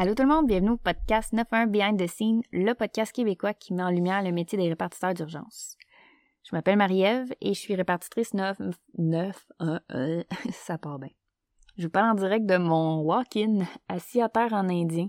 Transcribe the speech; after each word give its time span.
Allô 0.00 0.14
tout 0.14 0.22
le 0.22 0.28
monde, 0.28 0.46
bienvenue 0.46 0.70
au 0.70 0.76
podcast 0.76 1.34
91 1.34 1.72
Behind 1.72 1.98
the 1.98 2.06
Scene, 2.06 2.40
le 2.52 2.72
podcast 2.74 3.10
québécois 3.10 3.52
qui 3.52 3.74
met 3.74 3.82
en 3.82 3.90
lumière 3.90 4.22
le 4.22 4.30
métier 4.30 4.56
des 4.56 4.68
répartiteurs 4.68 5.12
d'urgence. 5.12 5.76
Je 6.44 6.54
m'appelle 6.54 6.76
Marie-Ève 6.76 7.34
et 7.40 7.52
je 7.52 7.58
suis 7.58 7.74
répartitrice 7.74 8.32
9... 8.32 8.58
9... 8.96 9.46
Euh, 9.90 10.22
ça 10.52 10.78
part 10.78 11.00
bien. 11.00 11.10
Je 11.78 11.86
vous 11.86 11.90
parle 11.90 12.12
en 12.12 12.14
direct 12.14 12.46
de 12.46 12.58
mon 12.58 13.00
walk-in 13.00 13.66
assis 13.88 14.22
à 14.22 14.28
terre 14.28 14.52
en 14.52 14.68
indien 14.68 15.08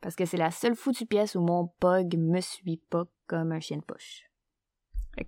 parce 0.00 0.16
que 0.16 0.24
c'est 0.24 0.36
la 0.36 0.50
seule 0.50 0.74
foutue 0.74 1.06
pièce 1.06 1.36
où 1.36 1.40
mon 1.40 1.68
pug 1.78 2.18
me 2.18 2.40
suit 2.40 2.82
pas 2.90 3.04
comme 3.28 3.52
un 3.52 3.60
chien 3.60 3.76
de 3.76 3.84
poche. 3.84 4.24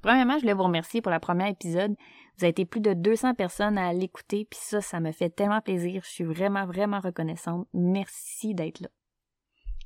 premièrement, 0.03 0.35
je 0.35 0.41
voulais 0.41 0.53
vous 0.53 0.65
remercier 0.65 1.01
pour 1.01 1.13
le 1.13 1.21
premier 1.21 1.49
épisode. 1.49 1.95
Vous 2.39 2.45
avez 2.45 2.51
été 2.51 2.65
plus 2.65 2.81
de 2.81 2.93
200 2.93 3.35
personnes 3.35 3.79
à 3.79 3.93
l'écouter, 3.93 4.49
puis 4.51 4.59
ça, 4.61 4.81
ça 4.81 4.99
me 4.99 5.13
fait 5.13 5.31
tellement 5.31 5.61
plaisir. 5.61 6.03
Je 6.05 6.11
suis 6.11 6.25
vraiment, 6.25 6.67
vraiment 6.67 6.99
reconnaissante. 6.99 7.69
Merci 7.73 8.53
d'être 8.53 8.81
là. 8.81 8.89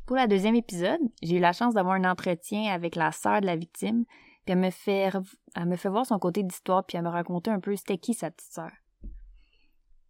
Pour 0.07 0.17
la 0.17 0.27
deuxième 0.27 0.57
épisode, 0.57 1.01
j'ai 1.23 1.37
eu 1.37 1.41
la 1.41 1.53
chance 1.53 1.75
d'avoir 1.75 1.95
un 1.95 2.11
entretien 2.11 2.73
avec 2.73 2.97
la 2.97 3.13
sœur 3.13 3.41
de 3.41 3.47
la 3.47 3.57
victime, 3.57 4.05
puis 4.45 4.53
elle 4.53 4.59
me 4.59 4.71
fait, 4.71 5.11
me 5.57 5.89
voir 5.89 6.07
son 6.07 6.19
côté 6.19 6.43
d'histoire, 6.43 6.85
puis 6.85 6.97
elle 6.97 7.05
me 7.05 7.09
raconter 7.09 7.51
un 7.51 7.61
peu 7.61 7.77
c'était 7.77 7.99
qui 7.99 8.15
sa 8.15 8.31
petite 8.31 8.53
sœur. 8.53 8.73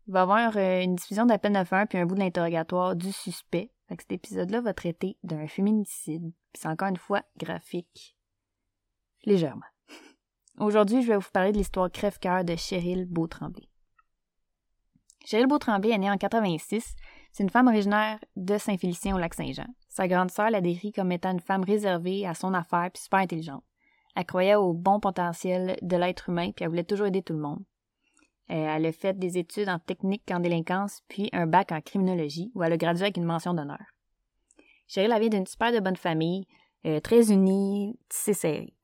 Il 0.07 0.13
va 0.13 0.21
y 0.21 0.23
avoir 0.23 0.57
euh, 0.57 0.83
une 0.83 0.97
diffusion 0.97 1.27
d'appel 1.27 1.53
9-1 1.53 1.87
puis 1.87 1.99
un 1.99 2.07
bout 2.07 2.15
de 2.15 2.21
l'interrogatoire 2.21 2.97
du 2.97 3.13
suspect. 3.13 3.71
Cet 3.89 4.13
épisode-là 4.13 4.61
va 4.61 4.73
traiter 4.73 5.17
d'un 5.23 5.47
féminicide, 5.47 6.33
puis 6.53 6.61
c'est 6.61 6.69
encore 6.69 6.89
une 6.89 6.97
fois 6.97 7.23
graphique. 7.37 8.17
Légèrement. 9.25 9.67
Aujourd'hui, 10.59 11.03
je 11.03 11.09
vais 11.09 11.17
vous 11.17 11.31
parler 11.33 11.53
de 11.53 11.59
l'histoire 11.59 11.91
crève-cœur 11.91 12.45
de 12.45 12.57
Cheryl 12.57 13.07
Beautremblay. 13.07 13.69
Cheryl 15.25 15.47
Beautremblay 15.47 15.91
est 15.91 15.99
née 15.99 16.11
en 16.11 16.17
86. 16.17 16.97
C'est 17.33 17.43
une 17.43 17.51
femme 17.51 17.69
originaire 17.69 18.19
de 18.37 18.59
Saint-Félicien 18.59 19.15
au 19.15 19.19
lac 19.19 19.35
Saint-Jean. 19.35 19.67
Sa 19.91 20.07
grande 20.07 20.31
sœur 20.31 20.51
la 20.51 20.61
décrit 20.61 20.93
comme 20.93 21.11
étant 21.11 21.33
une 21.33 21.41
femme 21.41 21.65
réservée 21.65 22.25
à 22.25 22.35
son 22.35 22.55
affaire 22.55 22.91
puis 22.93 23.03
super 23.03 23.19
intelligente. 23.19 23.65
Elle 24.15 24.25
croyait 24.25 24.55
au 24.55 24.73
bon 24.73 25.01
potentiel 25.01 25.77
de 25.83 25.97
l'être 25.97 26.29
humain 26.29 26.53
puis 26.53 26.65
elle 26.65 26.71
voulait 26.71 26.85
toujours 26.85 27.09
aider 27.09 27.23
tout 27.23 27.33
le 27.33 27.41
monde. 27.41 27.59
Euh, 28.51 28.77
elle 28.77 28.87
a 28.87 28.93
fait 28.93 29.19
des 29.19 29.37
études 29.37 29.69
en 29.69 29.81
technique 29.81 30.31
en 30.31 30.39
délinquance 30.39 31.01
puis 31.09 31.29
un 31.33 31.47
bac 31.47 31.73
en 31.73 31.81
criminologie 31.81 32.53
où 32.55 32.63
elle 32.63 32.73
a 32.73 32.77
gradué 32.77 33.03
avec 33.03 33.17
une 33.17 33.25
mention 33.25 33.53
d'honneur. 33.53 33.83
Cheryl 34.87 35.13
vient 35.19 35.29
d'une 35.29 35.47
super 35.47 35.73
de 35.73 35.81
bonne 35.81 35.97
famille, 35.97 36.47
euh, 36.87 37.01
très 37.01 37.33
unie, 37.33 37.99
tissée 38.09 38.35
serrée. 38.35 38.75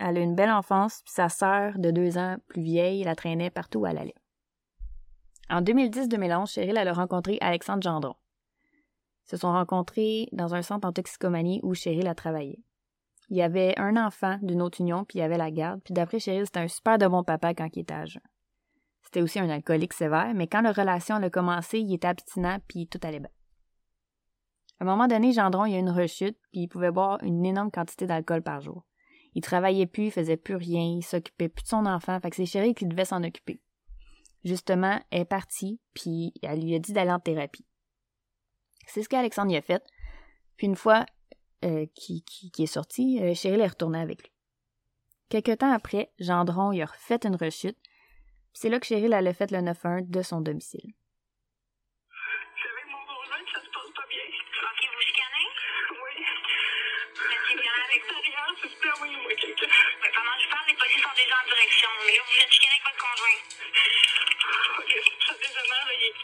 Elle 0.00 0.16
a 0.16 0.20
une 0.20 0.34
belle 0.34 0.50
enfance 0.50 1.02
puis 1.04 1.12
sa 1.14 1.28
sœur 1.28 1.78
de 1.78 1.92
deux 1.92 2.18
ans 2.18 2.38
plus 2.48 2.62
vieille 2.62 3.04
la 3.04 3.14
traînait 3.14 3.50
partout 3.50 3.80
où 3.80 3.86
elle 3.86 3.98
allait. 3.98 4.14
En 5.48 5.62
2010-2011, 5.62 6.52
Cheryl 6.52 6.76
a 6.76 6.92
rencontré 6.92 7.38
Alexandre 7.40 7.82
Gendron 7.82 8.14
se 9.30 9.36
sont 9.36 9.52
rencontrés 9.52 10.28
dans 10.32 10.56
un 10.56 10.62
centre 10.62 10.88
en 10.88 10.92
toxicomanie 10.92 11.60
où 11.62 11.72
Cheryl 11.72 12.08
a 12.08 12.16
travaillé. 12.16 12.64
Il 13.28 13.36
y 13.36 13.42
avait 13.42 13.78
un 13.78 13.96
enfant 13.96 14.38
d'une 14.42 14.60
autre 14.60 14.80
union, 14.80 15.04
puis 15.04 15.18
il 15.18 15.22
y 15.22 15.24
avait 15.24 15.38
la 15.38 15.52
garde, 15.52 15.80
puis 15.84 15.94
d'après 15.94 16.18
Cheryl, 16.18 16.46
c'était 16.46 16.58
un 16.58 16.66
super 16.66 16.98
de 16.98 17.06
bon 17.06 17.22
papa 17.22 17.54
quand 17.54 17.68
il 17.76 17.80
était 17.80 17.94
âgé. 17.94 18.18
C'était 19.02 19.22
aussi 19.22 19.38
un 19.38 19.48
alcoolique 19.48 19.92
sévère, 19.92 20.34
mais 20.34 20.48
quand 20.48 20.62
la 20.62 20.72
relation 20.72 21.14
a 21.14 21.30
commencé, 21.30 21.78
il 21.78 21.94
était 21.94 22.08
abstinent, 22.08 22.58
puis 22.66 22.88
tout 22.88 22.98
allait 23.04 23.20
bien. 23.20 23.30
À 24.80 24.84
un 24.84 24.86
moment 24.86 25.06
donné, 25.06 25.32
Gendron, 25.32 25.64
il 25.64 25.74
y 25.74 25.76
a 25.76 25.78
une 25.78 25.90
rechute, 25.90 26.36
puis 26.50 26.62
il 26.62 26.68
pouvait 26.68 26.90
boire 26.90 27.22
une 27.22 27.46
énorme 27.46 27.70
quantité 27.70 28.08
d'alcool 28.08 28.42
par 28.42 28.60
jour. 28.60 28.84
Il 29.34 29.42
travaillait 29.42 29.86
plus, 29.86 30.06
il 30.06 30.10
faisait 30.10 30.36
plus 30.36 30.56
rien, 30.56 30.82
il 30.82 31.04
s'occupait 31.04 31.48
plus 31.48 31.62
de 31.62 31.68
son 31.68 31.86
enfant, 31.86 32.18
fait 32.18 32.30
que 32.30 32.36
c'est 32.36 32.46
Cheryl 32.46 32.74
qui 32.74 32.86
devait 32.86 33.04
s'en 33.04 33.22
occuper. 33.22 33.62
Justement, 34.42 34.98
elle 35.10 35.20
est 35.20 35.24
partie, 35.24 35.78
puis 35.94 36.32
elle 36.42 36.64
lui 36.64 36.74
a 36.74 36.80
dit 36.80 36.92
d'aller 36.92 37.12
en 37.12 37.20
thérapie. 37.20 37.64
C'est 38.90 39.02
ce 39.02 39.08
qu'Alexandre 39.08 39.52
y 39.52 39.56
a 39.56 39.62
fait. 39.62 39.84
Puis 40.56 40.66
une 40.66 40.76
fois 40.76 41.06
euh, 41.64 41.86
est 42.62 42.66
sorti, 42.66 43.22
euh, 43.22 43.34
Cheryl 43.34 43.60
est 43.60 43.66
retournée 43.66 44.00
avec 44.00 44.22
lui. 44.22 44.32
Quelque 45.28 45.54
temps 45.54 45.72
après, 45.72 46.12
Gendron 46.18 46.72
y 46.72 46.82
a 46.82 46.86
refait 46.86 47.24
une 47.24 47.36
rechute. 47.36 47.78
C'est 48.52 48.68
là 48.68 48.80
que 48.80 48.86
Cheryl 48.86 49.14
a 49.14 49.32
fait 49.32 49.52
le 49.52 49.58
9-1 49.58 50.10
de 50.10 50.22
son 50.22 50.40
domicile. 50.40 50.92
Déjà 61.30 61.42
en 61.42 61.46
direction. 61.46 61.88
Mais 62.06 62.16
là, 62.16 62.22
vous 62.26 62.40
êtes 62.40 62.52
chicané 62.52 62.74
avec 62.74 62.84
votre 62.90 63.00
conjoint. 63.06 63.38
Ok, 64.78 64.92
ça 65.26 65.34
là, 65.34 65.92
il 65.94 66.14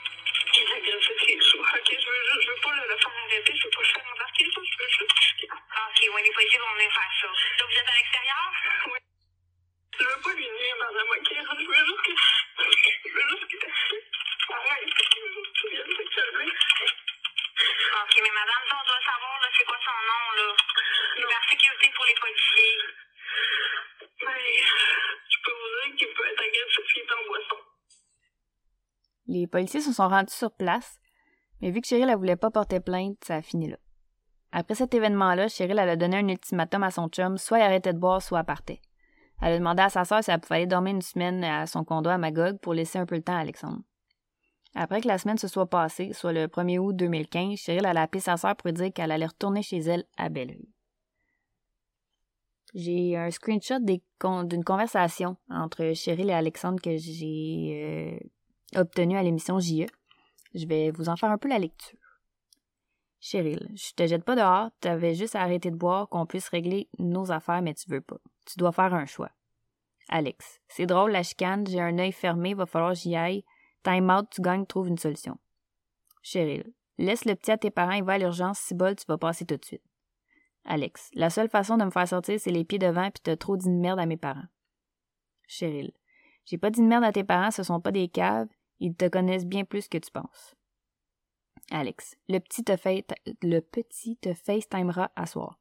il 0.56 0.62
est 0.62 0.72
agressé 0.72 1.14
ses 1.26 1.40
sous. 1.40 1.60
Ok, 1.60 1.90
je 1.90 2.06
veux, 2.06 2.40
je, 2.40 2.48
veux 2.48 2.60
pas 2.62 2.74
le, 2.74 2.88
le 2.88 2.96
faire 2.96 3.12
arrêter, 3.22 3.52
je 3.54 3.64
veux 3.64 3.70
pas 3.70 3.82
le 3.82 3.86
faire 3.86 4.06
embarquer, 4.12 4.44
ça, 4.46 4.60
je 4.64 4.78
veux 4.78 4.88
juste. 4.88 5.44
Ok, 5.44 5.98
oui, 6.14 6.22
les 6.24 6.32
policiers 6.32 6.58
vont 6.58 6.74
venir 6.74 6.92
faire 6.92 7.12
ça. 7.20 7.26
Là, 7.26 7.64
vous 7.66 7.76
êtes 7.76 7.88
à 7.88 7.94
l'extérieur? 7.94 8.52
Oui. 8.86 8.98
Je 9.98 10.04
veux 10.04 10.20
pas 10.22 10.32
lui 10.32 10.48
nuire, 10.48 10.76
madame, 10.80 11.08
ok? 11.08 11.30
Je 11.30 11.66
veux 11.66 11.86
juste 11.86 12.02
que. 12.02 12.14
Je 13.04 13.12
veux 13.14 13.28
juste 13.30 13.46
que. 13.46 13.66
Arrête, 14.52 14.86
je 14.86 15.20
veux 15.20 15.32
juste 15.34 15.52
que 15.52 15.60
tu 15.60 15.68
viennes 15.70 15.94
te 15.96 16.14
calmer. 16.14 16.52
Ok, 17.96 18.14
mais 18.22 18.34
madame, 18.34 18.64
on 18.80 18.86
doit 18.86 19.04
savoir, 19.04 19.40
là, 19.40 19.48
c'est 19.56 19.64
quoi 19.64 19.78
son 19.84 19.98
nom, 20.08 20.24
là? 20.36 20.56
La 21.16 21.50
sécurité 21.50 21.90
pour 21.94 22.04
les 22.06 22.14
policiers. 22.14 22.78
Mais, 24.24 24.62
je 25.28 25.36
peux 25.44 25.52
vous 25.52 25.90
dire 25.90 25.96
qu'il 25.96 26.14
peut 26.14 26.26
être 26.26 26.42
agressif 26.42 26.84
s'il 26.92 27.02
est 27.02 27.12
en 27.12 27.26
boisson. 27.26 27.60
Les 29.46 29.50
policiers 29.50 29.80
se 29.80 29.92
sont 29.92 30.08
rendus 30.08 30.34
sur 30.34 30.50
place, 30.50 30.98
mais 31.60 31.70
vu 31.70 31.80
que 31.80 31.86
Cheryl 31.86 32.08
ne 32.08 32.16
voulait 32.16 32.34
pas 32.34 32.50
porter 32.50 32.80
plainte, 32.80 33.18
ça 33.22 33.36
a 33.36 33.42
fini 33.42 33.68
là. 33.68 33.76
Après 34.50 34.74
cet 34.74 34.92
événement-là, 34.92 35.46
Cheryl 35.46 35.78
elle 35.78 35.88
a 35.88 35.94
donné 35.94 36.16
un 36.16 36.26
ultimatum 36.26 36.82
à 36.82 36.90
son 36.90 37.06
chum, 37.06 37.38
soit 37.38 37.60
il 37.60 37.62
arrêtait 37.62 37.92
de 37.92 37.98
boire, 38.00 38.20
soit 38.20 38.40
elle 38.40 38.44
partait. 38.44 38.80
Elle 39.40 39.52
a 39.52 39.58
demandé 39.60 39.82
à 39.84 39.88
sa 39.88 40.04
sœur 40.04 40.24
si 40.24 40.32
elle 40.32 40.40
pouvait 40.40 40.56
aller 40.56 40.66
dormir 40.66 40.96
une 40.96 41.00
semaine 41.00 41.44
à 41.44 41.64
son 41.66 41.84
condo 41.84 42.10
à 42.10 42.18
Magog 42.18 42.58
pour 42.58 42.74
laisser 42.74 42.98
un 42.98 43.06
peu 43.06 43.14
le 43.14 43.22
temps 43.22 43.36
à 43.36 43.38
Alexandre. 43.38 43.82
Après 44.74 45.00
que 45.00 45.06
la 45.06 45.16
semaine 45.16 45.38
se 45.38 45.46
soit 45.46 45.70
passée, 45.70 46.12
soit 46.12 46.32
le 46.32 46.48
1er 46.48 46.80
août 46.80 46.96
2015, 46.96 47.56
Cheryl 47.56 47.86
a 47.86 48.02
appelé 48.02 48.20
sa 48.20 48.36
sœur 48.36 48.56
pour 48.56 48.66
lui 48.66 48.74
dire 48.74 48.92
qu'elle 48.92 49.12
allait 49.12 49.26
retourner 49.26 49.62
chez 49.62 49.78
elle 49.78 50.06
à 50.16 50.28
Belleville. 50.28 50.72
J'ai 52.74 53.16
un 53.16 53.30
screenshot 53.30 53.78
d'une 53.78 54.64
conversation 54.64 55.36
entre 55.48 55.92
Cheryl 55.94 56.30
et 56.30 56.34
Alexandre 56.34 56.82
que 56.82 56.96
j'ai 56.96 58.18
euh, 58.20 58.28
obtenu 58.74 59.16
à 59.16 59.22
l'émission 59.22 59.58
JE. 59.58 59.86
Je 60.54 60.66
vais 60.66 60.90
vous 60.90 61.08
en 61.08 61.16
faire 61.16 61.30
un 61.30 61.38
peu 61.38 61.48
la 61.48 61.58
lecture. 61.58 61.98
Cheryl, 63.20 63.70
je 63.74 63.92
te 63.92 64.06
jette 64.06 64.24
pas 64.24 64.36
dehors, 64.36 64.70
t'avais 64.80 65.14
juste 65.14 65.34
à 65.34 65.42
arrêter 65.42 65.70
de 65.70 65.76
boire, 65.76 66.08
qu'on 66.08 66.26
puisse 66.26 66.48
régler 66.48 66.88
nos 66.98 67.32
affaires, 67.32 67.62
mais 67.62 67.74
tu 67.74 67.90
veux 67.90 68.00
pas. 68.00 68.18
Tu 68.46 68.58
dois 68.58 68.72
faire 68.72 68.94
un 68.94 69.06
choix. 69.06 69.30
Alex, 70.08 70.60
c'est 70.68 70.86
drôle 70.86 71.10
la 71.10 71.22
chicane, 71.22 71.66
j'ai 71.66 71.80
un 71.80 71.98
œil 71.98 72.12
fermé, 72.12 72.54
va 72.54 72.66
falloir 72.66 72.94
j'y 72.94 73.16
aille. 73.16 73.44
Time 73.82 74.10
out, 74.10 74.28
tu 74.30 74.42
gagnes, 74.42 74.66
trouve 74.66 74.88
une 74.88 74.98
solution. 74.98 75.38
Cheryl, 76.22 76.72
laisse 76.98 77.24
le 77.24 77.34
petit 77.34 77.50
à 77.50 77.58
tes 77.58 77.70
parents, 77.70 77.92
il 77.92 78.04
va 78.04 78.14
à 78.14 78.18
l'urgence, 78.18 78.58
si 78.58 78.74
bol, 78.74 78.94
tu 78.94 79.04
vas 79.06 79.18
passer 79.18 79.44
tout 79.44 79.56
de 79.56 79.64
suite. 79.64 79.82
Alex, 80.64 81.10
la 81.14 81.30
seule 81.30 81.48
façon 81.48 81.76
de 81.76 81.84
me 81.84 81.90
faire 81.90 82.08
sortir, 82.08 82.38
c'est 82.40 82.50
les 82.50 82.64
pieds 82.64 82.78
devant 82.78 83.10
puis 83.10 83.22
t'as 83.22 83.36
trop 83.36 83.56
dit 83.56 83.68
de 83.68 83.74
merde 83.74 83.98
à 83.98 84.06
mes 84.06 84.16
parents. 84.16 84.46
Cheryl, 85.48 85.92
j'ai 86.44 86.58
pas 86.58 86.70
dit 86.70 86.80
de 86.80 86.86
merde 86.86 87.04
à 87.04 87.12
tes 87.12 87.24
parents, 87.24 87.50
ce 87.50 87.62
sont 87.62 87.80
pas 87.80 87.92
des 87.92 88.08
caves, 88.08 88.48
ils 88.80 88.94
te 88.94 89.08
connaissent 89.08 89.46
bien 89.46 89.64
plus 89.64 89.88
que 89.88 89.98
tu 89.98 90.10
penses. 90.10 90.54
Alex, 91.70 92.16
le 92.28 92.38
petit 92.38 92.62
te 92.62 92.76
fait, 92.76 93.06
le 93.42 93.60
petit 93.60 94.16
te 94.18 94.32
FaceTimera 94.34 95.10
à 95.16 95.26
soir. 95.26 95.58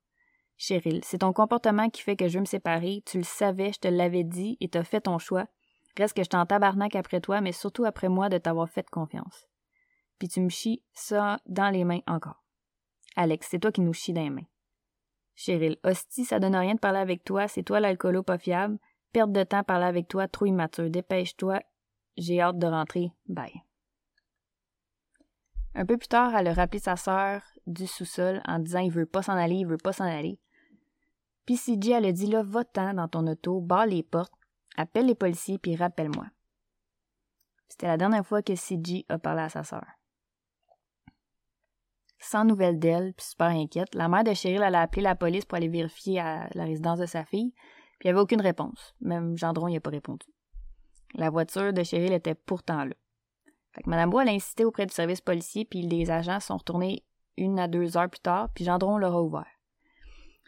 Cheryl, 0.58 1.04
c'est 1.04 1.20
ton 1.20 1.34
comportement 1.34 1.90
qui 1.90 2.02
fait 2.02 2.16
que 2.16 2.28
je 2.28 2.36
veux 2.36 2.42
me 2.42 2.46
séparer, 2.46 3.04
tu 3.06 3.18
le 3.18 3.24
savais, 3.24 3.74
je 3.74 3.80
te 3.80 3.88
l'avais 3.88 4.24
dit 4.24 4.58
et 4.62 4.70
t'as 4.70 4.84
fait 4.84 5.02
ton 5.02 5.18
choix, 5.18 5.48
Reste 5.98 6.16
que 6.16 6.24
je 6.24 6.30
t'en 6.30 6.46
tabarnak 6.46 6.96
après 6.96 7.22
toi, 7.22 7.42
mais 7.42 7.54
surtout 7.54 7.86
après 7.86 8.10
moi 8.10 8.30
de 8.30 8.38
t'avoir 8.38 8.70
fait 8.70 8.90
confiance. 8.90 9.48
Puis 10.20 10.28
tu 10.28 10.42
me 10.42 10.50
chies 10.50 10.84
ça 10.94 11.40
dans 11.46 11.70
les 11.70 11.86
mains 11.86 12.02
encore. 12.08 12.44
Alex, 13.16 13.48
c'est 13.50 13.60
toi 13.60 13.72
qui 13.72 13.82
nous 13.82 13.94
chies 13.94 14.14
dans 14.14 14.24
les 14.24 14.30
mains. 14.30 14.48
Cheryl, 15.36 15.78
hostie, 15.84 16.26
ça 16.26 16.40
donne 16.40 16.56
rien 16.56 16.76
de 16.76 16.80
parler 16.80 17.00
avec 17.00 17.24
toi, 17.24 17.48
c'est 17.48 17.64
toi 17.64 17.80
l'alcoolo 17.80 18.24
pas 18.24 18.38
fiable. 18.38 18.78
Perte 19.14 19.32
de 19.32 19.44
temps 19.44 19.64
parler 19.64 19.86
avec 19.86 20.08
toi, 20.08 20.28
trop 20.28 20.46
immature. 20.46 20.90
Dépêche-toi, 20.90 21.62
j'ai 22.18 22.42
hâte 22.42 22.60
de 22.60 22.68
rentrer. 22.68 23.12
Bye. 23.28 23.64
Un 25.74 25.86
peu 25.86 25.98
plus 25.98 26.08
tard, 26.08 26.36
elle 26.36 26.48
a 26.48 26.54
rappelé 26.54 26.80
sa 26.80 26.96
sœur 26.96 27.42
du 27.68 27.86
sous-sol 27.88 28.42
en 28.46 28.60
disant 28.60 28.80
il 28.80 28.92
veut 28.92 29.06
pas 29.06 29.22
s'en 29.22 29.34
aller, 29.34 29.56
il 29.56 29.68
veut 29.68 29.78
pas 29.78 29.94
s'en 29.94 30.06
aller. 30.06 30.40
Puis 31.46 31.58
CJ, 31.58 31.90
elle 31.90 32.06
a 32.06 32.12
dit 32.12 32.28
là, 32.28 32.44
va-t'en 32.44 32.94
dans 32.94 33.08
ton 33.08 33.28
auto, 33.28 33.60
barre 33.60 33.86
les 33.86 34.04
portes, 34.04 34.32
Appelle 34.78 35.06
les 35.06 35.16
policiers 35.16 35.58
puis 35.58 35.76
rappelle-moi. 35.76 36.28
C'était 37.70 37.88
la 37.88 37.98
dernière 37.98 38.26
fois 38.26 38.42
que 38.42 38.56
CG 38.56 39.06
a 39.10 39.18
parlé 39.18 39.42
à 39.42 39.50
sa 39.50 39.64
sœur. 39.64 39.86
Sans 42.20 42.46
nouvelles 42.46 42.80
d'elle, 42.80 43.14
puis 43.14 43.26
super 43.26 43.48
inquiète, 43.48 43.94
la 43.94 44.08
mère 44.08 44.24
de 44.24 44.34
Cheryl 44.34 44.64
allait 44.64 44.78
appelé 44.78 45.02
la 45.02 45.16
police 45.16 45.46
pour 45.46 45.58
aller 45.58 45.68
vérifier 45.68 46.20
à 46.20 46.50
la 46.54 46.66
résidence 46.66 47.00
de 47.00 47.06
sa 47.06 47.24
fille, 47.24 47.52
puis 48.00 48.04
il 48.04 48.08
n'y 48.08 48.12
avait 48.12 48.22
aucune 48.22 48.42
réponse. 48.42 48.96
Même 49.00 49.38
Gendron 49.38 49.70
n'y 49.70 49.78
a 49.78 49.82
pas 49.82 49.92
répondu. 49.92 50.26
La 51.14 51.30
voiture 51.30 51.72
de 51.72 51.84
Cheryl 51.84 52.14
était 52.14 52.36
pourtant 52.36 52.84
là. 52.84 52.94
Fait 53.72 53.84
que 53.84 53.90
Mme 53.90 54.10
Bois 54.10 54.24
a 54.24 54.32
insisté 54.32 54.66
auprès 54.66 54.86
du 54.86 54.94
service 54.94 55.22
policier, 55.22 55.66
puis 55.66 55.82
les 55.82 56.10
agents 56.10 56.40
sont 56.40 56.58
retournés 56.58 57.04
une 57.38 57.60
à 57.60 57.68
deux 57.68 57.98
heures 57.98 58.10
plus 58.10 58.22
tard, 58.22 58.50
puis 58.54 58.66
Gendron 58.66 58.98
leur 58.98 59.16
a 59.16 59.22
ouvert. 59.22 59.46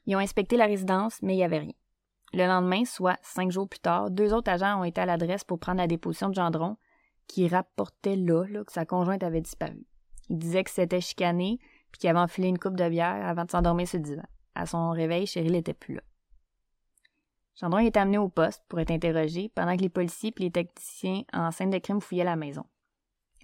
Ils 0.05 0.15
ont 0.15 0.19
inspecté 0.19 0.55
la 0.55 0.65
résidence, 0.65 1.21
mais 1.21 1.33
il 1.33 1.37
n'y 1.37 1.43
avait 1.43 1.59
rien. 1.59 1.73
Le 2.33 2.45
lendemain, 2.45 2.85
soit 2.85 3.19
cinq 3.21 3.51
jours 3.51 3.67
plus 3.67 3.79
tard, 3.79 4.09
deux 4.11 4.33
autres 4.33 4.51
agents 4.51 4.79
ont 4.79 4.83
été 4.83 5.01
à 5.01 5.05
l'adresse 5.05 5.43
pour 5.43 5.59
prendre 5.59 5.79
la 5.79 5.87
déposition 5.87 6.29
de 6.29 6.35
Gendron, 6.35 6.77
qui 7.27 7.47
rapportait 7.47 8.15
là, 8.15 8.45
que 8.65 8.71
sa 8.71 8.85
conjointe 8.85 9.23
avait 9.23 9.41
disparu. 9.41 9.85
Il 10.29 10.37
disait 10.37 10.63
que 10.63 10.71
c'était 10.71 11.01
chicané, 11.01 11.59
puis 11.91 11.99
qu'il 11.99 12.09
avait 12.09 12.19
enfilé 12.19 12.47
une 12.47 12.59
coupe 12.59 12.75
de 12.75 12.87
bière 12.89 13.25
avant 13.25 13.45
de 13.45 13.51
s'endormir 13.51 13.87
le 13.93 13.99
divan. 13.99 14.25
À 14.55 14.65
son 14.65 14.91
réveil, 14.91 15.27
Cheryl 15.27 15.51
n'était 15.51 15.73
plus 15.73 15.95
là. 15.95 16.01
Gendron 17.59 17.79
est 17.79 17.97
amené 17.97 18.19
au 18.19 18.29
poste 18.29 18.63
pour 18.67 18.79
être 18.79 18.91
interrogé 18.91 19.49
pendant 19.49 19.75
que 19.75 19.81
les 19.81 19.89
policiers 19.89 20.33
et 20.37 20.43
les 20.43 20.51
techniciens 20.51 21.23
en 21.33 21.51
scène 21.51 21.71
de 21.71 21.79
crime 21.79 22.01
fouillaient 22.01 22.23
la 22.23 22.35
maison. 22.35 22.65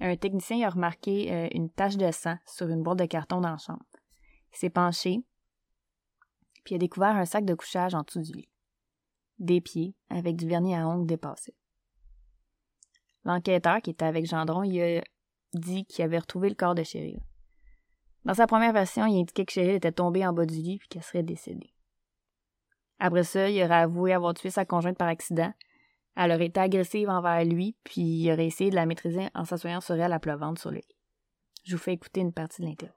Un 0.02 0.16
technicien 0.16 0.66
a 0.66 0.70
remarqué 0.70 1.32
euh, 1.32 1.48
une 1.54 1.70
tache 1.70 1.98
de 1.98 2.12
sang 2.12 2.38
sur 2.46 2.68
une 2.68 2.84
boîte 2.84 3.00
de 3.00 3.06
carton 3.06 3.42
dans 3.42 3.52
la 3.52 3.58
chambre. 3.58 3.86
Il 4.52 4.58
s'est 4.58 4.70
penché, 4.70 5.24
puis 6.64 6.76
a 6.76 6.78
découvert 6.78 7.16
un 7.16 7.26
sac 7.26 7.44
de 7.46 7.56
couchage 7.56 7.96
en 7.96 8.02
dessous 8.02 8.22
du 8.22 8.34
lit. 8.34 8.50
Des 9.40 9.62
pieds, 9.62 9.96
avec 10.10 10.36
du 10.36 10.48
vernis 10.48 10.76
à 10.76 10.88
ongles 10.88 11.08
dépassé. 11.08 11.56
L'enquêteur 13.26 13.82
qui 13.82 13.92
était 13.92 14.06
avec 14.06 14.26
Gendron, 14.26 14.64
il 14.64 14.80
a 14.82 15.02
dit 15.54 15.86
qu'il 15.86 16.06
avait 16.06 16.20
retrouvé 16.20 16.50
le 16.50 16.56
corps 16.56 16.76
de 16.76 16.84
Cheryl. 16.84 17.20
Dans 18.26 18.34
sa 18.34 18.48
première 18.48 18.74
version, 18.74 19.06
il 19.06 19.20
indiquait 19.20 19.46
que 19.46 19.54
Cheryl 19.54 19.76
était 19.76 19.92
tombée 19.92 20.26
en 20.26 20.34
bas 20.34 20.46
du 20.46 20.56
lit 20.56 20.78
puis 20.78 20.88
qu'elle 20.88 21.04
serait 21.04 21.24
décédée. 21.24 21.73
Après 23.06 23.26
ça, 23.26 23.50
il 23.50 23.62
aurait 23.62 23.84
avoué 23.84 24.14
avoir 24.14 24.34
tué 24.34 24.50
sa 24.50 24.64
conjointe 24.64 24.98
par 24.98 25.10
accident. 25.10 25.54
Elle 26.16 26.32
aurait 26.32 26.46
été 26.46 26.62
agressive 26.62 27.10
envers 27.10 27.44
lui, 27.44 27.76
puis 27.84 28.00
il 28.00 28.32
aurait 28.32 28.46
essayé 28.46 28.70
de 28.70 28.76
la 28.76 28.86
maîtriser 28.86 29.28
en 29.36 29.44
s'assoyant 29.44 29.82
sur 29.82 29.96
elle 29.96 30.14
à 30.14 30.20
plat 30.20 30.40
sur 30.58 30.72
le 30.72 30.78
lit. 30.78 30.96
Je 31.66 31.76
vous 31.76 31.82
fais 31.84 31.92
écouter 31.92 32.22
une 32.22 32.32
partie 32.32 32.62
de 32.62 32.68
l'interview. 32.68 32.96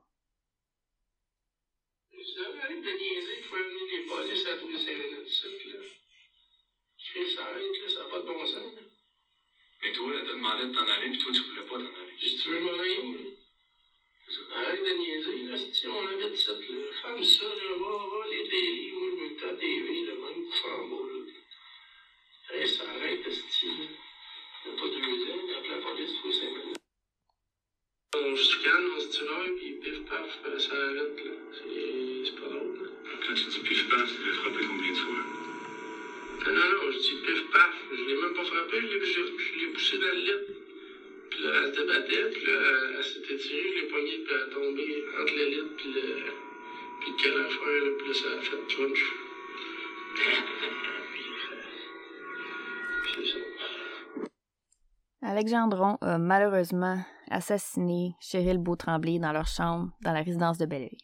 Mais 9.83 9.93
toi, 9.93 10.13
elle 10.15 10.25
t'a 10.25 10.33
demandé 10.35 10.67
de 10.69 10.73
t'en 10.73 10.83
aller, 10.83 11.11
puis 11.11 11.19
toi, 11.19 11.33
tu 11.33 11.41
voulais 11.51 11.67
pas 11.67 11.79
t'en 11.79 12.01
aller. 12.01 12.15
Si 12.17 12.37
tu 12.37 12.51
veux 12.51 12.61
m'en 12.61 12.79
aller, 12.79 13.37
Arrête 14.57 14.81
de 14.81 14.93
niaiser, 14.99 15.43
là, 15.51 15.57
si 15.57 15.87
on 15.89 16.07
avait 16.07 16.31
de 16.31 16.35
cette. 16.35 16.63
Femme 17.03 17.23
ça, 17.23 17.45
là, 17.45 17.77
va, 17.79 17.91
va, 18.07 18.27
les 18.31 18.49
délits, 18.49 18.96
là, 47.67 48.13
ça 48.13 48.29
a 56.01 56.19
malheureusement 56.19 56.99
assassiné 57.31 58.15
Cheryl 58.21 58.59
Beautremblay 58.59 59.19
dans 59.19 59.33
leur 59.33 59.47
chambre 59.47 59.91
dans 60.03 60.13
la 60.13 60.23
résidence 60.23 60.59
de 60.59 60.67
Belleville. 60.67 60.99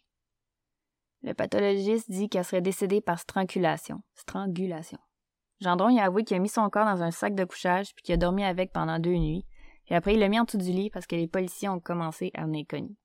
Le 1.22 1.34
pathologiste 1.34 2.10
dit 2.10 2.28
qu'elle 2.28 2.44
serait 2.44 2.62
décédée 2.62 3.00
par 3.00 3.18
strangulation. 3.18 4.02
Strangulation. 4.14 4.98
Gendron 5.60 5.90
y 5.90 6.00
a 6.00 6.04
avoué 6.04 6.24
qu'il 6.24 6.36
a 6.36 6.40
mis 6.40 6.48
son 6.48 6.68
corps 6.68 6.86
dans 6.86 7.02
un 7.02 7.12
sac 7.12 7.34
de 7.34 7.44
couchage 7.44 7.94
puis 7.94 8.02
qu'il 8.02 8.14
a 8.14 8.18
dormi 8.18 8.44
avec 8.44 8.72
pendant 8.72 8.98
deux 8.98 9.14
nuits. 9.14 9.44
Et 9.88 9.94
après, 9.94 10.14
il 10.14 10.20
l'a 10.20 10.28
mis 10.28 10.40
en 10.40 10.44
dessous 10.44 10.58
du 10.58 10.72
lit 10.72 10.90
parce 10.90 11.06
que 11.06 11.16
les 11.16 11.28
policiers 11.28 11.68
ont 11.68 11.80
commencé 11.80 12.30
à 12.34 12.44
venir 12.44 12.64
cogner. 12.68 12.96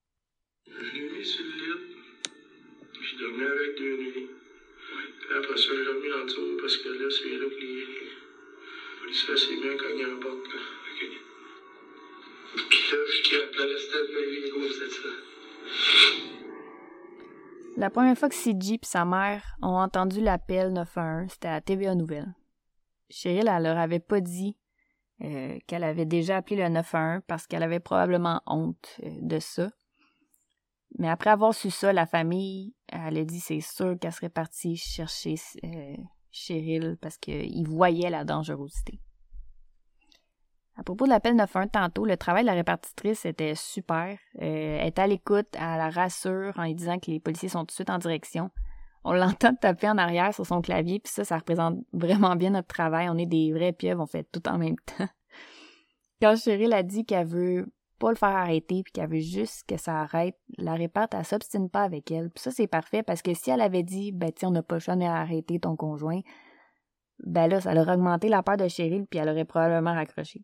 La 17.78 17.90
première 17.92 18.18
fois 18.18 18.28
que 18.28 18.36
CG 18.36 18.74
et 18.76 18.80
sa 18.82 19.06
mère 19.06 19.56
ont 19.62 19.78
entendu 19.78 20.20
l'appel 20.20 20.74
911, 20.74 21.32
c'était 21.32 21.48
à 21.48 21.62
TVA 21.62 21.96
Nouvelles. 21.96 22.34
Cheryl, 23.10 23.48
elle 23.48 23.64
leur 23.64 23.78
avait 23.78 24.00
pas 24.00 24.20
dit 24.20 24.58
euh, 25.22 25.58
qu'elle 25.68 25.84
avait 25.84 26.06
déjà 26.06 26.38
appelé 26.38 26.58
le 26.58 26.70
911 26.70 27.22
parce 27.28 27.48
qu'elle 27.48 27.64
avait 27.64 27.80
probablement 27.80 28.42
honte 28.48 28.98
euh, 29.04 29.10
de 29.22 29.40
ça. 29.40 29.70
Mais 30.98 31.10
après 31.10 31.30
avoir 31.30 31.54
su 31.54 31.70
ça, 31.70 31.94
la 31.94 32.06
famille, 32.06 32.74
elle 32.88 33.18
a 33.18 33.26
dit 33.26 33.40
c'est 33.40 33.60
sûr 33.60 33.98
qu'elle 34.00 34.12
serait 34.12 34.30
partie 34.30 34.76
chercher 34.78 35.36
euh, 35.64 35.96
Cheryl 36.32 36.98
parce 37.02 37.18
qu'ils 37.18 37.68
voyaient 37.68 38.10
la 38.10 38.24
dangerosité. 38.24 39.00
À 40.76 40.84
propos 40.84 41.06
de 41.06 41.10
l'appel 41.10 41.36
911 41.36 41.72
tantôt, 41.72 42.06
le 42.06 42.18
travail 42.18 42.44
de 42.44 42.48
la 42.48 42.54
répartitrice 42.54 43.26
était 43.26 43.56
super. 43.56 44.18
elle 44.38 44.86
est 44.86 45.00
à 45.00 45.08
l'écoute, 45.08 45.48
elle 45.54 45.78
la 45.78 45.90
rassure 45.90 46.54
en 46.56 46.64
lui 46.64 46.76
disant 46.76 47.00
que 47.00 47.10
les 47.10 47.20
policiers 47.20 47.50
sont 47.50 47.62
tout 47.62 47.68
de 47.68 47.72
suite 47.72 47.90
en 47.90 47.98
direction 47.98 48.52
on 49.08 49.14
l'entend 49.14 49.56
taper 49.62 49.90
en 49.90 49.98
arrière 49.98 50.34
sur 50.34 50.46
son 50.46 50.62
clavier, 50.62 51.00
puis 51.00 51.12
ça, 51.12 51.24
ça 51.24 51.38
représente 51.38 51.80
vraiment 51.94 52.36
bien 52.36 52.52
notre 52.52 52.68
travail. 52.68 53.08
On 53.10 53.18
est 53.18 53.26
des 53.26 53.52
vrais 53.54 53.72
pieuvres, 53.72 54.04
on 54.04 54.06
fait 54.06 54.28
tout 54.32 54.48
en 54.48 54.58
même 54.58 54.76
temps. 54.98 55.08
Quand 56.22 56.36
Cheryl 56.36 56.74
a 56.74 56.84
dit 56.84 57.06
qu'elle 57.06 57.28
veut 57.28 57.72
pas 58.00 58.10
le 58.10 58.16
faire 58.16 58.30
arrêter, 58.30 58.84
puis 58.84 58.92
qu'elle 58.92 59.10
veut 59.10 59.20
juste 59.20 59.68
que 59.68 59.78
ça 59.78 60.02
arrête, 60.02 60.36
la 60.58 60.76
réparte, 60.76 61.14
elle 61.14 61.26
s'obstine 61.26 61.70
pas 61.70 61.84
avec 61.84 62.12
elle. 62.12 62.30
Puis 62.30 62.44
ça, 62.44 62.52
c'est 62.52 62.68
parfait, 62.68 63.04
parce 63.04 63.22
que 63.22 63.34
si 63.34 63.50
elle 63.50 63.62
avait 63.62 63.84
dit, 63.84 64.12
ben, 64.12 64.32
tiens, 64.32 64.50
on 64.50 64.52
n'a 64.52 64.64
pas 64.64 64.80
choix 64.80 64.96
d'arrêter 64.96 65.60
ton 65.60 65.76
conjoint, 65.76 66.22
ben 67.20 67.48
là, 67.48 67.62
ça 67.62 67.72
aurait 67.72 67.94
augmenté 67.94 68.30
la 68.30 68.44
peur 68.44 68.58
de 68.58 68.68
Cheryl, 68.68 69.06
puis 69.08 69.20
elle 69.20 69.30
aurait 69.30 69.46
probablement 69.46 69.94
raccroché. 69.94 70.44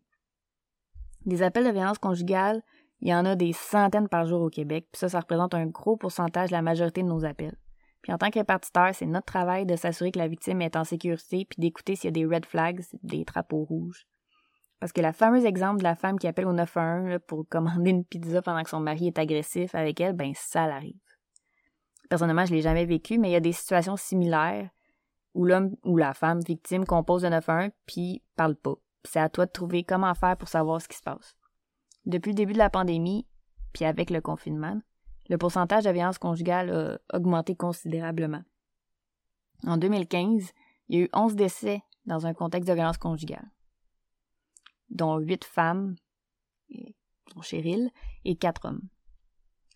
Des 1.24 1.42
appels 1.42 1.64
de 1.64 1.70
violence 1.70 1.98
conjugale, 1.98 2.62
il 3.00 3.08
y 3.08 3.14
en 3.14 3.24
a 3.24 3.36
des 3.36 3.52
centaines 3.52 4.08
par 4.08 4.26
jour 4.26 4.42
au 4.42 4.50
Québec, 4.50 4.88
puis 4.92 4.98
ça, 4.98 5.08
ça 5.08 5.20
représente 5.20 5.54
un 5.54 5.66
gros 5.66 5.96
pourcentage 5.96 6.50
de 6.50 6.54
la 6.54 6.62
majorité 6.62 7.02
de 7.02 7.08
nos 7.08 7.24
appels. 7.24 7.56
Puis 8.02 8.12
en 8.12 8.18
tant 8.18 8.30
que 8.30 8.38
répartiteur, 8.38 8.94
c'est 8.94 9.06
notre 9.06 9.26
travail 9.26 9.64
de 9.64 9.76
s'assurer 9.76 10.10
que 10.10 10.18
la 10.18 10.28
victime 10.28 10.60
est 10.60 10.76
en 10.76 10.84
sécurité 10.84 11.46
puis 11.48 11.58
d'écouter 11.58 11.96
s'il 11.96 12.08
y 12.08 12.08
a 12.08 12.10
des 12.12 12.26
red 12.26 12.44
flags, 12.44 12.82
des 13.02 13.24
drapeaux 13.24 13.64
rouges. 13.64 14.06
Parce 14.84 14.92
que 14.92 15.00
la 15.00 15.14
fameuse 15.14 15.46
exemple 15.46 15.78
de 15.78 15.84
la 15.84 15.94
femme 15.94 16.18
qui 16.18 16.26
appelle 16.26 16.46
au 16.46 16.52
911 16.52 17.18
pour 17.26 17.48
commander 17.48 17.88
une 17.88 18.04
pizza 18.04 18.42
pendant 18.42 18.62
que 18.62 18.68
son 18.68 18.80
mari 18.80 19.06
est 19.06 19.18
agressif 19.18 19.74
avec 19.74 19.98
elle, 19.98 20.12
ben 20.12 20.34
ça 20.34 20.66
l'arrive. 20.66 21.00
Personnellement, 22.10 22.44
je 22.44 22.52
l'ai 22.52 22.60
jamais 22.60 22.84
vécu, 22.84 23.16
mais 23.16 23.30
il 23.30 23.32
y 23.32 23.36
a 23.36 23.40
des 23.40 23.52
situations 23.52 23.96
similaires 23.96 24.68
où 25.32 25.46
l'homme 25.46 25.74
ou 25.86 25.96
la 25.96 26.12
femme 26.12 26.40
victime 26.40 26.84
compose 26.84 27.24
le 27.24 27.30
911 27.30 27.70
puis 27.86 28.22
parle 28.36 28.56
pas. 28.56 28.74
C'est 29.04 29.20
à 29.20 29.30
toi 29.30 29.46
de 29.46 29.52
trouver 29.52 29.84
comment 29.84 30.12
faire 30.12 30.36
pour 30.36 30.48
savoir 30.48 30.82
ce 30.82 30.88
qui 30.88 30.98
se 30.98 31.02
passe. 31.02 31.34
Depuis 32.04 32.32
le 32.32 32.36
début 32.36 32.52
de 32.52 32.58
la 32.58 32.68
pandémie, 32.68 33.26
puis 33.72 33.86
avec 33.86 34.10
le 34.10 34.20
confinement, 34.20 34.78
le 35.30 35.38
pourcentage 35.38 35.84
de 35.84 35.90
violence 35.92 36.18
conjugale 36.18 37.00
a 37.10 37.16
augmenté 37.16 37.56
considérablement. 37.56 38.42
En 39.66 39.78
2015, 39.78 40.52
il 40.90 40.98
y 40.98 41.00
a 41.00 41.04
eu 41.06 41.08
11 41.14 41.36
décès 41.36 41.80
dans 42.04 42.26
un 42.26 42.34
contexte 42.34 42.68
de 42.68 42.74
violence 42.74 42.98
conjugale, 42.98 43.48
dont 44.90 45.18
8 45.18 45.44
femmes, 45.44 45.96
dont 47.34 47.42
Cheryl, 47.42 47.90
et 48.24 48.36
4 48.36 48.66
hommes. 48.66 48.88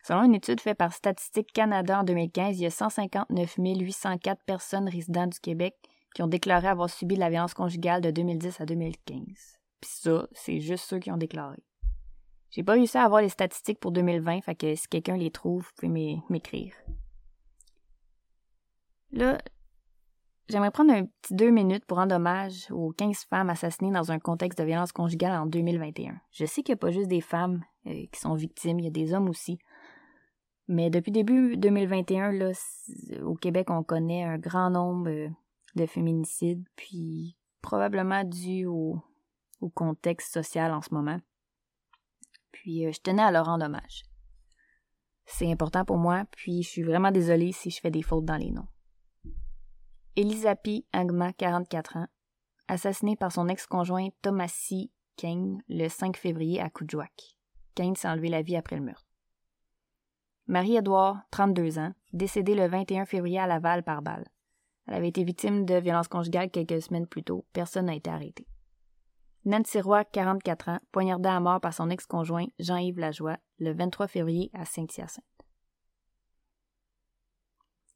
Selon 0.03 0.25
une 0.25 0.35
étude 0.35 0.61
faite 0.61 0.79
par 0.79 0.93
Statistique 0.93 1.53
Canada 1.53 2.01
en 2.01 2.05
2015, 2.05 2.59
il 2.59 2.63
y 2.63 2.67
a 2.67 2.71
159 2.71 3.57
804 3.59 4.43
personnes 4.45 4.89
résidant 4.89 5.27
du 5.27 5.39
Québec 5.39 5.75
qui 6.15 6.23
ont 6.23 6.29
déclaré 6.29 6.69
avoir 6.69 6.89
subi 6.89 7.17
de 7.17 7.21
la 7.21 7.31
violence 7.31 7.55
conjugale 7.55 8.01
de 8.01 8.11
2010 8.11 8.61
à 8.61 8.67
2015. 8.67 9.25
Puis 9.81 9.91
ça, 9.91 10.27
c'est 10.33 10.61
juste 10.61 10.85
ceux 10.85 10.99
qui 10.99 11.11
ont 11.11 11.19
déclaré. 11.19 11.59
J'ai 12.51 12.63
pas 12.63 12.73
réussi 12.73 12.97
à 12.97 13.05
avoir 13.05 13.21
les 13.21 13.29
statistiques 13.29 13.79
pour 13.79 13.93
2020, 13.93 14.41
fait 14.41 14.55
que 14.55 14.75
si 14.75 14.89
quelqu'un 14.89 15.17
les 15.17 15.31
trouve, 15.31 15.63
vous 15.63 15.71
pouvez 15.77 16.19
m'écrire. 16.31 16.75
Là, 19.11 19.39
j'aimerais 20.49 20.71
prendre 20.71 20.93
un 20.93 21.05
petit 21.05 21.35
deux 21.35 21.51
minutes 21.51 21.85
pour 21.85 21.99
rendre 21.99 22.15
hommage 22.15 22.71
aux 22.71 22.93
15 22.93 23.25
femmes 23.29 23.51
assassinées 23.51 23.93
dans 23.93 24.13
un 24.13 24.19
contexte 24.19 24.59
de 24.59 24.65
violence 24.65 24.93
conjugale 24.93 25.39
en 25.39 25.47
2021. 25.47 26.21
Je 26.31 26.45
sais 26.45 26.63
qu'il 26.63 26.73
n'y 26.73 26.79
a 26.79 26.81
pas 26.81 26.91
juste 26.91 27.09
des 27.09 27.21
femmes 27.21 27.63
euh, 27.87 28.07
qui 28.13 28.21
sont 28.21 28.35
victimes, 28.35 28.79
il 28.79 28.85
y 28.85 28.89
a 28.89 28.91
des 28.91 29.15
hommes 29.15 29.29
aussi. 29.29 29.59
Mais 30.67 30.91
depuis 30.91 31.13
début 31.13 31.57
2021, 31.57 32.33
là, 32.33 32.53
au 33.23 33.35
Québec, 33.35 33.71
on 33.71 33.83
connaît 33.83 34.25
un 34.25 34.39
grand 34.39 34.71
nombre 34.71 35.09
euh, 35.09 35.29
de 35.77 35.87
féminicides, 35.87 36.65
puis 36.77 37.37
probablement 37.63 38.25
dû 38.25 38.67
au 38.67 39.03
contexte 39.75 40.33
social 40.33 40.73
en 40.73 40.83
ce 40.83 40.95
moment 40.95 41.19
puis 42.59 42.87
euh, 42.87 42.93
je 42.93 43.01
tenais 43.01 43.23
à 43.23 43.31
leur 43.31 43.47
rendre 43.47 43.65
hommage. 43.65 44.05
C'est 45.27 45.51
important 45.51 45.85
pour 45.85 45.99
moi, 45.99 46.25
puis 46.31 46.63
je 46.63 46.69
suis 46.69 46.83
vraiment 46.83 47.11
désolée 47.11 47.53
si 47.53 47.71
je 47.71 47.81
fais 47.81 47.91
des 47.91 48.03
fautes 48.03 48.25
dans 48.25 48.37
les 48.37 48.51
noms. 48.51 48.67
Elisapi 50.19 50.85
Angma, 50.93 51.33
44 51.33 51.97
ans, 51.97 52.09
assassinée 52.67 53.15
par 53.15 53.31
son 53.31 53.47
ex-conjoint 53.47 54.09
Thomasy 54.21 54.91
Kane 55.17 55.63
le 55.69 55.87
5 55.89 56.17
février 56.17 56.61
à 56.61 56.71
Kujouak. 56.71 57.37
Kane 57.77 57.95
s'est 57.95 58.09
enlevé 58.09 58.29
la 58.29 58.43
vie 58.43 58.57
après 58.57 58.75
le 58.75 58.83
meurtre. 58.83 59.07
Marie-Édouard, 60.49 61.21
32 61.31 61.79
ans, 61.79 61.93
décédée 62.13 62.57
le 62.57 62.67
21 62.67 63.05
février 63.05 63.39
à 63.39 63.47
Laval 63.47 63.85
par 63.85 64.03
balle. 64.03 64.27
Elle 64.89 64.95
avait 64.95 65.09
été 65.11 65.23
victime 65.23 65.65
de 65.65 65.77
violences 65.77 66.09
conjugales 66.09 66.51
quelques 66.51 66.83
semaines 66.83 67.07
plus 67.07 67.23
tôt. 67.23 67.47
Personne 67.53 67.87
n'a 67.87 67.95
été 67.95 68.11
arrêté. 68.11 68.49
Nancy 69.45 69.81
Roy, 69.81 70.03
44 70.03 70.69
ans, 70.69 70.81
poignardée 70.91 71.29
à 71.29 71.39
mort 71.39 71.61
par 71.61 71.75
son 71.75 71.91
ex-conjoint 71.91 72.47
Jean-Yves 72.59 72.99
Lajoie 72.99 73.37
le 73.61 73.73
23 73.73 74.09
février 74.09 74.51
à 74.53 74.65
Saint-Hyacinthe. 74.65 75.38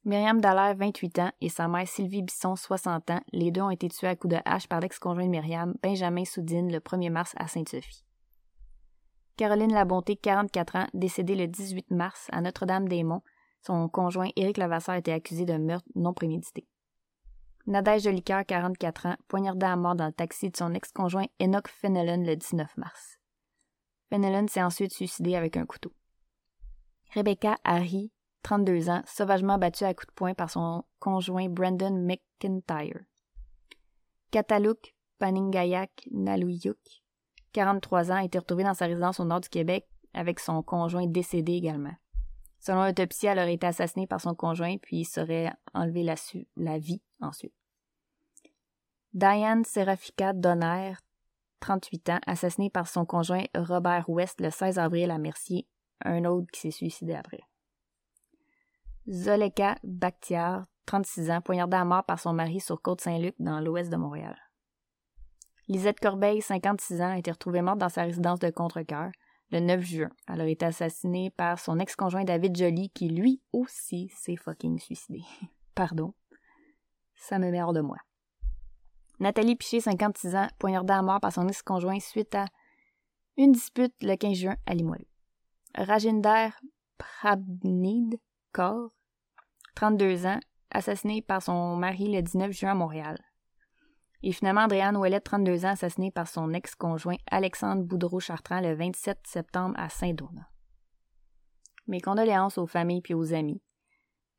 Myriam 0.05 0.41
Dallaire, 0.41 0.75
28 0.75 1.19
ans, 1.19 1.31
et 1.39 1.47
sa 1.47 1.69
mère 1.69 1.87
Sylvie 1.87 2.23
Bisson, 2.23 2.57
60 2.57 3.09
ans, 3.11 3.21
les 3.31 3.51
deux 3.51 3.61
ont 3.61 3.69
été 3.69 3.87
tués 3.87 4.07
à 4.07 4.15
coups 4.17 4.35
de 4.35 4.41
hache 4.43 4.67
par 4.67 4.81
l'ex-conjoint 4.81 5.25
de 5.25 5.29
Myriam, 5.29 5.75
Benjamin 5.81 6.25
Soudine, 6.25 6.69
le 6.69 6.79
1er 6.79 7.09
mars 7.09 7.33
à 7.37 7.47
Sainte-Sophie. 7.47 8.03
Caroline 9.37 9.71
Labonté, 9.71 10.17
44 10.17 10.75
ans, 10.75 10.87
décédée 10.93 11.35
le 11.35 11.47
18 11.47 11.89
mars 11.91 12.27
à 12.33 12.41
Notre-Dame-des-Monts, 12.41 13.23
son 13.61 13.87
conjoint 13.87 14.29
Éric 14.35 14.57
Levasseur 14.57 14.95
était 14.95 15.13
accusé 15.13 15.45
de 15.45 15.53
meurtre 15.53 15.87
non 15.95 16.13
prémédité. 16.13 16.67
Nadège 17.65 18.03
Jolicoeur, 18.03 18.45
44 18.45 19.05
ans, 19.05 19.15
poignardée 19.29 19.65
à 19.65 19.77
mort 19.77 19.95
dans 19.95 20.07
le 20.07 20.11
taxi 20.11 20.49
de 20.49 20.57
son 20.57 20.73
ex-conjoint 20.73 21.27
Enoch 21.41 21.69
Fenelon 21.69 22.25
le 22.25 22.35
19 22.35 22.75
mars. 22.75 23.19
Fenelon 24.09 24.47
s'est 24.49 24.61
ensuite 24.61 24.91
suicidé 24.91 25.37
avec 25.37 25.55
un 25.55 25.65
couteau. 25.65 25.93
Rebecca 27.13 27.57
Harry, 27.63 28.11
32 28.43 28.89
ans, 28.89 29.01
sauvagement 29.05 29.57
battue 29.57 29.85
à 29.85 29.93
coups 29.93 30.07
de 30.07 30.13
poing 30.13 30.33
par 30.33 30.49
son 30.49 30.83
conjoint 30.99 31.49
Brandon 31.49 31.91
McIntyre. 31.91 32.99
Kataluk 34.31 34.93
Paningayak 35.17 36.07
Naluyuk, 36.11 37.03
43 37.53 38.11
ans, 38.11 38.15
a 38.15 38.23
été 38.25 38.37
retrouvée 38.37 38.63
dans 38.63 38.73
sa 38.73 38.85
résidence 38.85 39.19
au 39.19 39.25
nord 39.25 39.39
du 39.39 39.49
Québec 39.49 39.87
avec 40.13 40.39
son 40.39 40.61
conjoint 40.61 41.07
décédé 41.07 41.53
également. 41.53 41.93
Selon 42.59 42.83
l'autopsie, 42.83 43.27
elle 43.27 43.39
aurait 43.39 43.53
été 43.53 43.67
assassinée 43.67 44.07
par 44.07 44.21
son 44.21 44.35
conjoint 44.35 44.77
puis 44.77 44.97
il 44.97 45.05
serait 45.05 45.51
enlevé 45.73 46.03
la, 46.03 46.15
la 46.57 46.77
vie 46.77 47.01
ensuite. 47.21 47.53
Diane 49.13 49.63
Serafika 49.63 50.33
Donner, 50.33 50.93
38 51.59 52.09
ans, 52.09 52.19
assassinée 52.25 52.69
par 52.69 52.87
son 52.87 53.05
conjoint 53.05 53.45
Robert 53.55 54.09
West 54.09 54.41
le 54.41 54.49
16 54.49 54.79
avril 54.79 55.11
à 55.11 55.17
Mercier, 55.17 55.67
un 56.03 56.25
autre 56.25 56.47
qui 56.51 56.59
s'est 56.61 56.71
suicidé 56.71 57.13
après. 57.13 57.41
Zoleka 59.09 59.75
Bakhtiar, 59.83 60.65
36 60.85 61.31
ans, 61.31 61.41
poignardée 61.41 61.77
à 61.77 61.83
mort 61.83 62.05
par 62.05 62.19
son 62.19 62.33
mari 62.33 62.59
sur 62.59 62.81
Côte-Saint-Luc 62.81 63.35
dans 63.39 63.59
l'ouest 63.59 63.91
de 63.91 63.97
Montréal. 63.97 64.37
Lisette 65.67 65.99
Corbeil, 65.99 66.41
56 66.41 67.01
ans, 67.01 67.11
a 67.11 67.17
été 67.17 67.31
retrouvée 67.31 67.61
morte 67.61 67.79
dans 67.79 67.89
sa 67.89 68.03
résidence 68.03 68.39
de 68.39 68.49
Contrecoeur 68.49 69.11
le 69.51 69.59
9 69.59 69.81
juin. 69.81 70.09
Elle 70.27 70.41
a 70.41 70.47
été 70.47 70.65
assassinée 70.65 71.29
par 71.31 71.59
son 71.59 71.79
ex-conjoint 71.79 72.23
David 72.23 72.57
Joly, 72.57 72.89
qui 72.89 73.09
lui 73.09 73.41
aussi 73.51 74.09
s'est 74.09 74.35
fucking 74.35 74.79
suicidé. 74.79 75.21
Pardon. 75.75 76.13
Ça 77.15 77.39
me 77.39 77.51
met 77.51 77.61
hors 77.61 77.73
de 77.73 77.81
moi. 77.81 77.97
Nathalie 79.19 79.55
Piché, 79.55 79.79
56 79.79 80.35
ans, 80.35 80.47
poignardée 80.59 80.93
à 80.93 81.01
mort 81.01 81.19
par 81.19 81.31
son 81.31 81.47
ex-conjoint 81.47 81.99
suite 81.99 82.35
à 82.35 82.45
une 83.37 83.51
dispute 83.51 83.93
le 84.01 84.15
15 84.15 84.33
juin 84.37 84.55
à 84.65 84.73
Limoilou. 84.73 85.05
Rajinder 85.75 86.49
Prabnid 86.97 88.19
Kaur, 88.53 88.91
32 89.75 90.27
ans, 90.27 90.39
assassiné 90.69 91.21
par 91.21 91.41
son 91.41 91.75
mari 91.75 92.13
le 92.13 92.21
19 92.21 92.51
juin 92.51 92.71
à 92.71 92.75
Montréal. 92.75 93.17
Et 94.21 94.31
finalement, 94.31 94.61
Andréane 94.61 94.95
Ouellette, 94.95 95.25
32 95.25 95.65
ans, 95.65 95.71
assassinée 95.71 96.11
par 96.11 96.27
son 96.27 96.53
ex-conjoint 96.53 97.17
Alexandre 97.29 97.83
Boudreau-Chartrand 97.83 98.61
le 98.61 98.73
27 98.73 99.19
septembre 99.25 99.75
à 99.77 99.89
Saint-Donat. 99.89 100.47
Mes 101.87 101.99
condoléances 101.99 102.57
aux 102.57 102.67
familles 102.67 103.01
puis 103.01 103.13
aux 103.13 103.33
amis. 103.33 103.61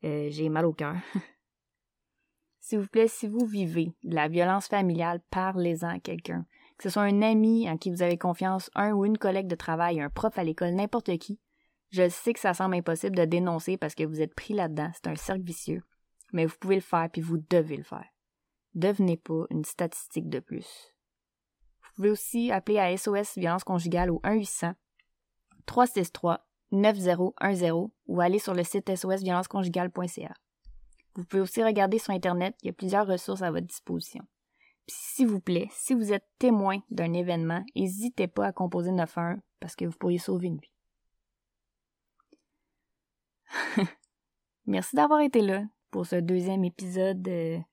Euh, 0.03 0.27
j'ai 0.31 0.49
mal 0.49 0.65
au 0.65 0.73
cœur. 0.73 0.95
S'il 2.59 2.79
vous 2.79 2.87
plaît, 2.87 3.07
si 3.07 3.27
vous 3.27 3.45
vivez 3.45 3.93
de 4.03 4.15
la 4.15 4.27
violence 4.27 4.67
familiale, 4.67 5.21
parlez-en 5.29 5.89
à 5.89 5.99
quelqu'un. 5.99 6.47
Que 6.77 6.83
ce 6.85 6.89
soit 6.89 7.03
un 7.03 7.21
ami 7.21 7.69
en 7.69 7.77
qui 7.77 7.91
vous 7.91 8.01
avez 8.01 8.17
confiance, 8.17 8.71
un 8.73 8.91
ou 8.93 9.05
une 9.05 9.19
collègue 9.19 9.47
de 9.47 9.55
travail, 9.55 10.01
un 10.01 10.09
prof 10.09 10.35
à 10.39 10.43
l'école, 10.43 10.73
n'importe 10.73 11.15
qui. 11.19 11.39
Je 11.95 12.09
sais 12.09 12.33
que 12.33 12.39
ça 12.39 12.53
semble 12.53 12.75
impossible 12.75 13.15
de 13.15 13.25
dénoncer 13.25 13.77
parce 13.77 13.95
que 13.95 14.03
vous 14.03 14.21
êtes 14.21 14.35
pris 14.35 14.53
là-dedans, 14.53 14.91
c'est 14.93 15.07
un 15.07 15.15
cercle 15.15 15.43
vicieux. 15.43 15.81
Mais 16.33 16.45
vous 16.45 16.55
pouvez 16.59 16.75
le 16.75 16.81
faire 16.81 17.09
puis 17.11 17.21
vous 17.21 17.37
devez 17.49 17.77
le 17.77 17.83
faire 17.83 18.05
devenez 18.75 19.17
pas 19.17 19.45
une 19.49 19.65
statistique 19.65 20.29
de 20.29 20.39
plus. 20.39 20.93
Vous 21.81 21.89
pouvez 21.95 22.09
aussi 22.09 22.51
appeler 22.51 22.77
à 22.77 22.95
SOS 22.95 23.37
Violence 23.37 23.63
Conjugale 23.63 24.11
au 24.11 24.19
1-800 24.19 24.73
363 25.65 26.45
9010 26.71 27.89
ou 28.07 28.21
aller 28.21 28.37
sur 28.37 28.53
le 28.53 28.63
site 28.63 28.95
sosviolenceconjugale.ca. 28.95 30.33
Vous 31.15 31.23
pouvez 31.23 31.41
aussi 31.41 31.63
regarder 31.63 31.97
sur 31.97 32.13
Internet, 32.13 32.55
il 32.61 32.67
y 32.67 32.69
a 32.69 32.73
plusieurs 32.73 33.07
ressources 33.07 33.41
à 33.41 33.49
votre 33.49 33.65
disposition. 33.65 34.23
s'il 34.87 35.27
vous 35.27 35.39
plaît, 35.39 35.69
si 35.71 35.95
vous 35.95 36.11
êtes 36.11 36.27
témoin 36.37 36.79
d'un 36.91 37.13
événement, 37.13 37.63
n'hésitez 37.75 38.27
pas 38.27 38.47
à 38.47 38.51
composer 38.51 38.91
91 38.91 39.39
parce 39.59 39.75
que 39.75 39.85
vous 39.85 39.97
pourriez 39.97 40.19
sauver 40.19 40.47
une 40.47 40.59
vie. 40.59 40.74
Merci 44.65 44.95
d'avoir 44.95 45.21
été 45.21 45.41
là 45.41 45.63
pour 45.91 46.05
ce 46.05 46.15
deuxième 46.15 46.63
épisode 46.63 47.63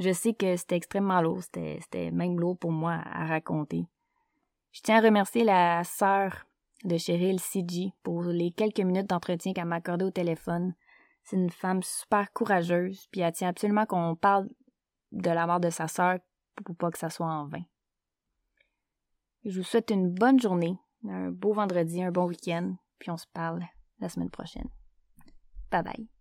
je 0.00 0.12
sais 0.14 0.32
que 0.32 0.56
c'était 0.56 0.76
extrêmement 0.76 1.20
lourd, 1.20 1.42
c'était 1.42 2.10
même 2.10 2.40
lourd 2.40 2.56
pour 2.56 2.72
moi 2.72 3.02
à 3.04 3.26
raconter. 3.26 3.86
Je 4.72 4.80
tiens 4.80 4.96
à 4.96 5.00
remercier 5.02 5.44
la 5.44 5.84
sœur 5.84 6.46
de 6.84 6.96
Cheryl 6.96 7.38
CG 7.38 7.92
pour 8.02 8.22
les 8.22 8.50
quelques 8.50 8.80
minutes 8.80 9.10
d'entretien 9.10 9.52
qu'elle 9.52 9.66
m'a 9.66 9.76
accordé 9.76 10.06
au 10.06 10.10
téléphone. 10.10 10.74
C'est 11.22 11.36
une 11.36 11.50
femme 11.50 11.82
super 11.82 12.32
courageuse, 12.32 13.08
puis 13.12 13.20
elle 13.20 13.32
tient 13.32 13.48
absolument 13.48 13.84
qu'on 13.84 14.16
parle 14.16 14.48
de 15.12 15.30
la 15.30 15.46
mort 15.46 15.60
de 15.60 15.68
sa 15.68 15.86
sœur 15.86 16.18
pour 16.64 16.74
pas 16.76 16.90
que 16.90 16.98
ça 16.98 17.10
soit 17.10 17.26
en 17.26 17.46
vain. 17.46 17.62
Je 19.44 19.58
vous 19.58 19.66
souhaite 19.66 19.90
une 19.90 20.08
bonne 20.08 20.40
journée, 20.40 20.78
un 21.06 21.30
beau 21.30 21.52
vendredi, 21.52 22.02
un 22.02 22.10
bon 22.10 22.26
week-end, 22.26 22.74
puis 22.98 23.10
on 23.10 23.18
se 23.18 23.26
parle 23.26 23.66
la 23.98 24.08
semaine 24.08 24.30
prochaine. 24.30 24.70
Bye 25.70 25.82
bye. 25.82 26.19